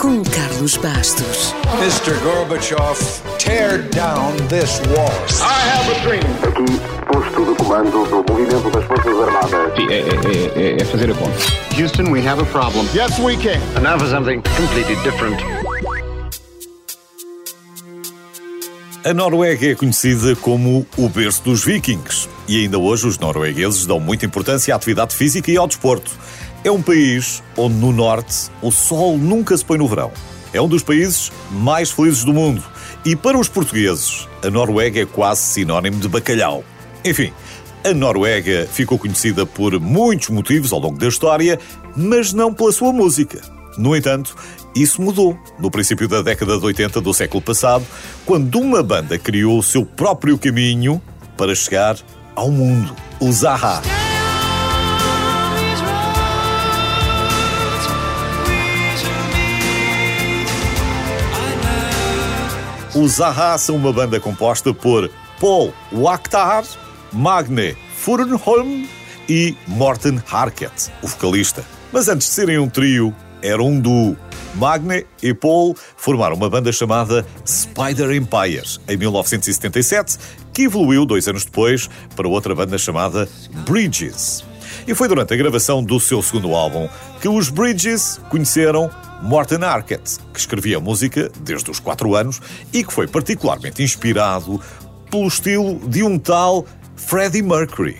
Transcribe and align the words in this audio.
com 0.00 0.22
Carlos 0.24 0.78
Bastos. 0.78 1.54
Mr. 1.78 2.18
Gorbachev, 2.22 2.96
tear 3.38 3.82
down 3.90 4.34
this 4.48 4.80
wall. 4.88 5.12
I 5.42 5.60
have 5.68 5.90
a 5.90 6.00
dream. 6.02 6.24
Aqui, 6.42 6.80
posto 7.06 7.44
de 7.44 7.54
comando 7.56 8.06
do 8.08 8.24
movimento 8.32 8.70
das 8.70 8.84
Forças 8.86 9.14
Armadas. 9.14 9.76
Sim, 9.76 9.88
é, 9.90 9.98
é, 9.98 10.72
é, 10.72 10.80
é 10.80 10.84
fazer 10.86 11.10
a 11.10 11.14
conta. 11.14 11.36
Houston, 11.78 12.10
we 12.10 12.26
have 12.26 12.40
a 12.40 12.46
problem. 12.46 12.86
Yes, 12.94 13.18
we 13.18 13.36
can. 13.36 13.60
And 13.76 13.82
now 13.82 13.98
for 13.98 14.08
something 14.08 14.40
completely 14.56 14.96
different. 15.02 15.38
A 19.04 19.14
Noruega 19.14 19.70
é 19.70 19.74
conhecida 19.74 20.34
como 20.36 20.86
o 20.96 21.08
berço 21.08 21.42
dos 21.42 21.64
vikings 21.64 22.28
e 22.46 22.62
ainda 22.62 22.78
hoje 22.78 23.06
os 23.06 23.18
noruegueses 23.18 23.86
dão 23.86 24.00
muita 24.00 24.26
importância 24.26 24.74
à 24.74 24.76
atividade 24.76 25.14
física 25.14 25.50
e 25.50 25.56
ao 25.56 25.66
desporto. 25.66 26.10
É 26.62 26.70
um 26.70 26.82
país 26.82 27.42
onde 27.56 27.74
no 27.76 27.90
norte 27.90 28.50
o 28.60 28.70
sol 28.70 29.16
nunca 29.16 29.56
se 29.56 29.64
põe 29.64 29.78
no 29.78 29.88
verão. 29.88 30.12
É 30.52 30.60
um 30.60 30.68
dos 30.68 30.82
países 30.82 31.32
mais 31.50 31.90
felizes 31.90 32.22
do 32.22 32.34
mundo 32.34 32.62
e 33.04 33.16
para 33.16 33.38
os 33.38 33.48
portugueses 33.48 34.28
a 34.44 34.50
Noruega 34.50 35.00
é 35.00 35.06
quase 35.06 35.40
sinónimo 35.40 35.98
de 35.98 36.08
bacalhau. 36.08 36.62
Enfim, 37.02 37.32
a 37.82 37.94
Noruega 37.94 38.68
ficou 38.70 38.98
conhecida 38.98 39.46
por 39.46 39.80
muitos 39.80 40.28
motivos 40.28 40.70
ao 40.70 40.80
longo 40.80 40.98
da 40.98 41.08
história, 41.08 41.58
mas 41.96 42.34
não 42.34 42.52
pela 42.52 42.72
sua 42.72 42.92
música. 42.92 43.40
No 43.78 43.96
entanto, 43.96 44.36
isso 44.76 45.00
mudou 45.00 45.38
no 45.58 45.70
princípio 45.70 46.06
da 46.06 46.20
década 46.20 46.58
de 46.58 46.64
80 46.64 47.00
do 47.00 47.14
século 47.14 47.40
passado, 47.40 47.86
quando 48.26 48.60
uma 48.60 48.82
banda 48.82 49.18
criou 49.18 49.58
o 49.58 49.62
seu 49.62 49.86
próprio 49.86 50.36
caminho 50.36 51.00
para 51.38 51.54
chegar 51.54 51.96
ao 52.36 52.50
mundo, 52.50 52.94
o 53.18 53.32
Zaha. 53.32 53.99
Os 63.00 63.12
Zaha 63.12 63.56
são 63.56 63.76
uma 63.76 63.90
banda 63.94 64.20
composta 64.20 64.74
por 64.74 65.10
Paul 65.40 65.72
Wakhtar, 65.90 66.64
Magne 67.10 67.74
Furenholm 67.96 68.84
e 69.26 69.56
Morten 69.66 70.22
Harket, 70.30 70.90
o 71.02 71.06
vocalista. 71.06 71.64
Mas 71.90 72.08
antes 72.08 72.26
de 72.26 72.34
serem 72.34 72.58
um 72.58 72.68
trio, 72.68 73.16
eram 73.40 73.68
um 73.68 73.80
duo. 73.80 74.18
Magne 74.54 75.06
e 75.22 75.32
Paul 75.32 75.74
formaram 75.96 76.36
uma 76.36 76.50
banda 76.50 76.70
chamada 76.72 77.26
Spider 77.48 78.10
Empires 78.10 78.78
em 78.86 78.98
1977, 78.98 80.18
que 80.52 80.64
evoluiu 80.64 81.06
dois 81.06 81.26
anos 81.26 81.46
depois 81.46 81.88
para 82.14 82.28
outra 82.28 82.54
banda 82.54 82.76
chamada 82.76 83.26
Bridges. 83.64 84.44
E 84.86 84.94
foi 84.94 85.08
durante 85.08 85.32
a 85.32 85.36
gravação 85.38 85.82
do 85.82 85.98
seu 85.98 86.22
segundo 86.22 86.54
álbum 86.54 86.86
que 87.22 87.28
os 87.30 87.48
Bridges 87.48 88.20
conheceram 88.28 88.90
Morten 89.22 89.64
Arquette, 89.64 90.18
que 90.32 90.40
escrevia 90.40 90.80
música 90.80 91.30
desde 91.40 91.70
os 91.70 91.78
4 91.78 92.14
anos 92.14 92.40
e 92.72 92.82
que 92.82 92.92
foi 92.92 93.06
particularmente 93.06 93.82
inspirado 93.82 94.60
pelo 95.10 95.26
estilo 95.26 95.78
de 95.88 96.02
um 96.02 96.18
tal 96.18 96.64
Freddie 96.96 97.42
Mercury. 97.42 97.98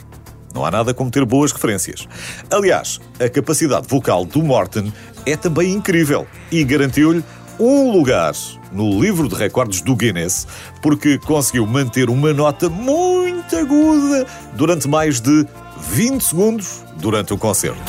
Não 0.54 0.64
há 0.64 0.70
nada 0.70 0.92
como 0.92 1.10
ter 1.10 1.24
boas 1.24 1.52
referências. 1.52 2.08
Aliás, 2.50 3.00
a 3.18 3.28
capacidade 3.28 3.86
vocal 3.86 4.24
do 4.24 4.42
Morten 4.42 4.92
é 5.24 5.36
também 5.36 5.72
incrível 5.72 6.26
e 6.50 6.64
garantiu-lhe 6.64 7.22
um 7.58 7.92
lugar 7.92 8.32
no 8.72 9.00
livro 9.00 9.28
de 9.28 9.34
recordes 9.34 9.82
do 9.82 9.94
Guinness 9.94 10.46
porque 10.80 11.18
conseguiu 11.18 11.66
manter 11.66 12.08
uma 12.08 12.32
nota 12.32 12.68
muito 12.68 13.54
aguda 13.54 14.26
durante 14.54 14.88
mais 14.88 15.20
de 15.20 15.46
20 15.90 16.22
segundos 16.22 16.82
durante 16.96 17.34
o 17.34 17.38
concerto. 17.38 17.80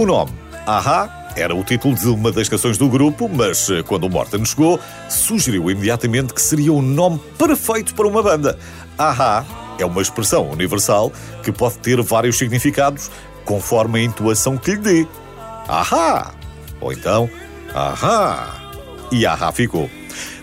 O 0.00 0.06
nome, 0.06 0.32
Aha, 0.66 1.30
era 1.36 1.54
o 1.54 1.62
título 1.62 1.94
de 1.94 2.08
uma 2.08 2.32
das 2.32 2.48
canções 2.48 2.78
do 2.78 2.88
grupo, 2.88 3.28
mas 3.28 3.68
eh, 3.68 3.82
quando 3.82 4.04
o 4.04 4.08
Morten 4.08 4.42
chegou, 4.46 4.80
sugeriu 5.10 5.70
imediatamente 5.70 6.32
que 6.32 6.40
seria 6.40 6.72
o 6.72 6.80
nome 6.80 7.20
perfeito 7.36 7.94
para 7.94 8.08
uma 8.08 8.22
banda. 8.22 8.58
Aha 8.96 9.44
é 9.78 9.84
uma 9.84 10.00
expressão 10.00 10.48
universal 10.48 11.12
que 11.42 11.52
pode 11.52 11.76
ter 11.80 12.00
vários 12.00 12.38
significados 12.38 13.10
conforme 13.44 14.00
a 14.00 14.02
intuação 14.02 14.56
que 14.56 14.70
lhe 14.70 14.78
dê. 14.78 15.06
Aha! 15.68 16.32
Ou 16.80 16.94
então, 16.94 17.28
Aha! 17.74 18.56
E 19.12 19.26
Aha 19.26 19.52
ficou. 19.52 19.90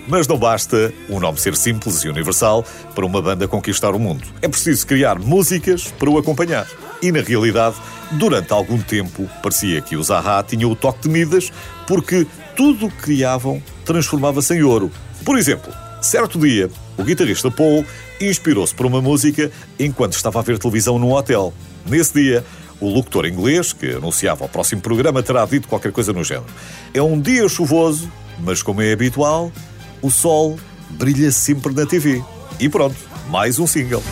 Mas 0.08 0.26
não 0.26 0.38
basta 0.38 0.94
um 1.10 1.20
nome 1.20 1.38
ser 1.38 1.56
simples 1.56 2.04
e 2.04 2.10
universal 2.10 2.64
para 2.96 3.06
uma 3.06 3.22
banda 3.22 3.48
conquistar 3.48 3.94
o 3.94 4.00
mundo. 4.00 4.26
É 4.42 4.48
preciso 4.48 4.88
criar 4.88 5.20
músicas 5.20 5.88
para 6.00 6.10
o 6.10 6.18
acompanhar. 6.18 6.66
E 7.02 7.12
na 7.12 7.22
realidade, 7.22 7.76
durante 8.12 8.54
algum 8.54 8.80
tempo, 8.80 9.30
parecia 9.44 9.82
que 9.82 9.98
os 9.98 10.08
Zaha 10.08 10.44
tinham 10.44 10.72
o 10.72 10.76
toque 10.76 11.02
de 11.02 11.10
Midas 11.10 11.52
porque 11.86 12.26
tudo 12.56 12.88
o 12.88 12.90
que 12.90 13.04
criavam 13.04 13.62
transformava-se 13.84 14.56
em 14.56 14.64
ouro. 14.64 14.90
Por 15.26 15.38
exemplo, 15.38 15.74
certo 16.02 16.40
dia, 16.40 16.70
o 16.98 17.04
guitarrista 17.04 17.52
Paul 17.52 17.86
inspirou-se 18.20 18.74
por 18.74 18.86
uma 18.86 19.02
música 19.02 19.52
enquanto 19.78 20.14
estava 20.14 20.40
a 20.40 20.42
ver 20.42 20.58
televisão 20.58 20.98
num 20.98 21.12
hotel. 21.12 21.54
Nesse 21.86 22.14
dia, 22.14 22.46
o 22.80 22.90
locutor 22.90 23.26
inglês, 23.26 23.74
que 23.74 23.92
anunciava 23.92 24.46
o 24.46 24.50
próximo 24.50 24.82
programa, 24.82 25.22
terá 25.22 25.46
dito 25.46 25.68
qualquer 25.68 25.92
coisa 25.92 26.14
no 26.14 26.24
género. 26.24 26.48
É 26.94 27.02
um 27.02 27.20
dia 27.20 27.48
chuvoso, 27.50 28.10
mas 28.40 28.64
como 28.64 28.82
é 28.82 28.92
habitual, 28.92 29.52
o 30.02 30.10
sol 30.10 30.58
brilha 30.90 31.32
sempre 31.32 31.74
na 31.74 31.86
TV. 31.86 32.24
E 32.60 32.70
pronto, 32.70 32.96
mais 33.30 33.60
um 33.60 33.68
single. 33.68 34.04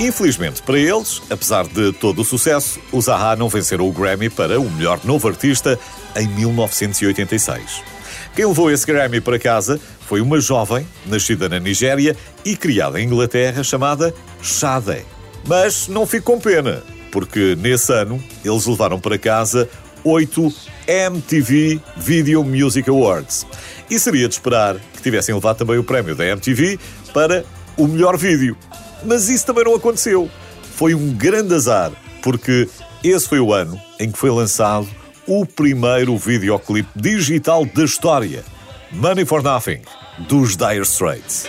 Infelizmente 0.00 0.60
para 0.60 0.78
eles, 0.78 1.22
apesar 1.30 1.66
de 1.66 1.90
todo 1.94 2.20
o 2.20 2.24
sucesso, 2.24 2.78
os 2.92 3.06
Zaha 3.06 3.36
não 3.36 3.48
venceram 3.48 3.88
o 3.88 3.92
Grammy 3.92 4.28
para 4.28 4.60
o 4.60 4.70
melhor 4.70 5.00
novo 5.02 5.26
artista 5.26 5.78
em 6.14 6.28
1986. 6.28 7.93
Quem 8.34 8.46
levou 8.46 8.68
esse 8.68 8.84
Grammy 8.84 9.20
para 9.20 9.38
casa 9.38 9.80
foi 10.08 10.20
uma 10.20 10.40
jovem, 10.40 10.84
nascida 11.06 11.48
na 11.48 11.60
Nigéria 11.60 12.16
e 12.44 12.56
criada 12.56 13.00
em 13.00 13.06
Inglaterra, 13.06 13.62
chamada 13.62 14.12
Sade. 14.42 15.04
Mas 15.46 15.86
não 15.86 16.04
fico 16.04 16.32
com 16.32 16.40
pena, 16.40 16.82
porque 17.12 17.56
nesse 17.56 17.92
ano 17.92 18.22
eles 18.44 18.66
levaram 18.66 18.98
para 18.98 19.16
casa 19.18 19.68
oito 20.02 20.52
MTV 20.86 21.80
Video 21.96 22.42
Music 22.42 22.90
Awards. 22.90 23.46
E 23.88 24.00
seria 24.00 24.26
de 24.26 24.34
esperar 24.34 24.80
que 24.94 25.00
tivessem 25.00 25.32
levado 25.32 25.58
também 25.58 25.78
o 25.78 25.84
prémio 25.84 26.16
da 26.16 26.26
MTV 26.26 26.80
para 27.12 27.44
o 27.76 27.86
melhor 27.86 28.16
vídeo. 28.16 28.56
Mas 29.04 29.28
isso 29.28 29.46
também 29.46 29.64
não 29.64 29.76
aconteceu. 29.76 30.28
Foi 30.76 30.92
um 30.92 31.12
grande 31.12 31.54
azar, 31.54 31.92
porque 32.20 32.68
esse 33.04 33.28
foi 33.28 33.38
o 33.38 33.52
ano 33.52 33.80
em 34.00 34.10
que 34.10 34.18
foi 34.18 34.30
lançado 34.30 34.88
o 35.26 35.46
primeiro 35.46 36.16
videoclipe 36.16 36.88
digital 36.94 37.64
da 37.64 37.84
história, 37.84 38.44
Money 38.92 39.24
for 39.24 39.42
Nothing, 39.42 39.80
dos 40.28 40.56
Dire 40.56 40.82
Straits. 40.82 41.46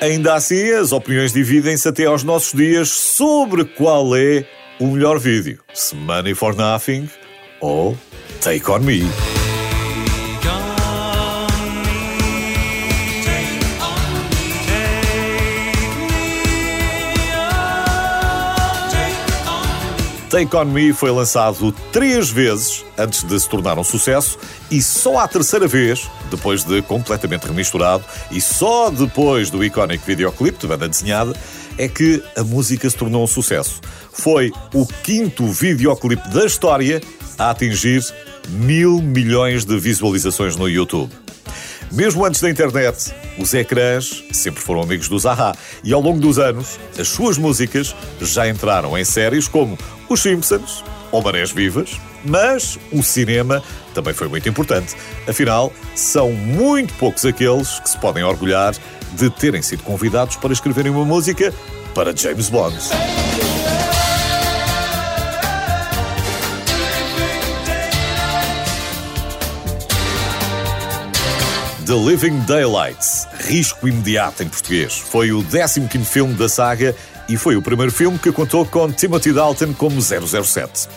Ainda 0.00 0.34
assim, 0.34 0.70
as 0.72 0.92
opiniões 0.92 1.32
dividem-se 1.32 1.88
até 1.88 2.04
aos 2.04 2.22
nossos 2.22 2.52
dias 2.52 2.90
sobre 2.90 3.64
qual 3.64 4.14
é 4.14 4.44
o 4.78 4.88
melhor 4.88 5.18
vídeo, 5.18 5.60
se 5.72 5.94
Money 5.94 6.34
for 6.34 6.54
Nothing 6.54 7.08
ou 7.60 7.96
Take 8.40 8.70
On 8.70 8.80
Me. 8.80 9.02
Me 20.66 20.92
foi 20.92 21.12
lançado 21.12 21.70
três 21.92 22.28
vezes 22.28 22.84
antes 22.98 23.22
de 23.22 23.38
se 23.38 23.48
tornar 23.48 23.78
um 23.78 23.84
sucesso 23.84 24.36
e 24.68 24.82
só 24.82 25.18
à 25.18 25.28
terceira 25.28 25.68
vez, 25.68 26.10
depois 26.28 26.64
de 26.64 26.82
completamente 26.82 27.46
remisturado 27.46 28.04
e 28.32 28.40
só 28.40 28.90
depois 28.90 29.48
do 29.48 29.64
icónico 29.64 30.04
videoclipe 30.04 30.58
de 30.58 30.66
banda 30.66 30.88
desenhada, 30.88 31.32
é 31.78 31.86
que 31.86 32.20
a 32.36 32.42
música 32.42 32.90
se 32.90 32.96
tornou 32.96 33.22
um 33.22 33.28
sucesso. 33.28 33.80
Foi 34.12 34.50
o 34.74 34.84
quinto 35.04 35.46
videoclipe 35.46 36.28
da 36.30 36.44
história 36.44 37.00
a 37.38 37.50
atingir 37.50 38.02
mil 38.48 39.00
milhões 39.00 39.64
de 39.64 39.78
visualizações 39.78 40.56
no 40.56 40.68
YouTube. 40.68 41.12
Mesmo 41.94 42.24
antes 42.24 42.40
da 42.40 42.50
internet, 42.50 43.14
os 43.38 43.54
ecrãs 43.54 44.24
sempre 44.32 44.60
foram 44.60 44.82
amigos 44.82 45.08
do 45.08 45.16
Zaha 45.16 45.54
e 45.84 45.92
ao 45.92 46.00
longo 46.00 46.18
dos 46.18 46.40
anos, 46.40 46.78
as 46.98 47.06
suas 47.06 47.38
músicas 47.38 47.94
já 48.20 48.48
entraram 48.48 48.98
em 48.98 49.04
séries 49.04 49.46
como 49.46 49.78
Os 50.08 50.20
Simpsons 50.20 50.82
ou 51.12 51.22
Marés 51.22 51.52
Vivas, 51.52 52.00
mas 52.24 52.76
o 52.90 53.00
cinema 53.00 53.62
também 53.94 54.12
foi 54.12 54.26
muito 54.26 54.48
importante. 54.48 54.96
Afinal, 55.28 55.72
são 55.94 56.32
muito 56.32 56.92
poucos 56.94 57.24
aqueles 57.24 57.78
que 57.78 57.90
se 57.90 57.98
podem 57.98 58.24
orgulhar 58.24 58.74
de 59.12 59.30
terem 59.30 59.62
sido 59.62 59.84
convidados 59.84 60.34
para 60.34 60.52
escreverem 60.52 60.90
uma 60.90 61.04
música 61.04 61.54
para 61.94 62.14
James 62.14 62.48
Bond. 62.48 62.76
The 71.86 71.92
Living 71.92 72.38
Daylights, 72.46 73.28
Risco 73.40 73.86
Imediato 73.86 74.42
em 74.42 74.48
português, 74.48 74.96
foi 74.96 75.32
o 75.32 75.44
15 75.44 75.86
filme 76.06 76.32
da 76.32 76.48
saga 76.48 76.96
e 77.28 77.36
foi 77.36 77.56
o 77.56 77.62
primeiro 77.62 77.92
filme 77.92 78.18
que 78.18 78.32
contou 78.32 78.64
com 78.64 78.90
Timothy 78.90 79.34
Dalton 79.34 79.74
como 79.74 80.00
007. 80.00 80.88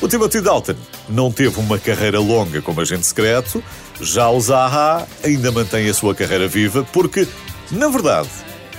O 0.00 0.06
Timothy 0.06 0.40
Dalton 0.40 0.76
não 1.08 1.32
teve 1.32 1.58
uma 1.58 1.76
carreira 1.76 2.20
longa 2.20 2.62
como 2.62 2.80
agente 2.80 3.04
secreto, 3.04 3.64
já 4.00 4.30
o 4.30 4.40
Zaha 4.40 5.08
ainda 5.24 5.50
mantém 5.50 5.88
a 5.88 5.94
sua 5.94 6.14
carreira 6.14 6.46
viva 6.46 6.86
porque, 6.92 7.26
na 7.72 7.88
verdade, 7.88 8.28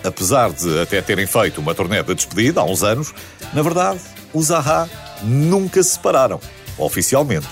apesar 0.02 0.54
de 0.54 0.80
até 0.80 1.02
terem 1.02 1.28
feito 1.28 1.60
uma 1.60 1.76
turnê 1.76 2.02
de 2.02 2.16
despedida 2.16 2.62
há 2.62 2.64
uns 2.64 2.84
anos, 2.84 3.14
na 3.54 3.62
verdade, 3.62 4.00
o 4.32 4.42
Zaha 4.42 4.90
nunca 5.22 5.84
se 5.84 5.90
separaram, 5.90 6.40
oficialmente. 6.78 7.48